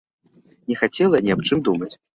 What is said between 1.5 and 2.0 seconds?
думаць.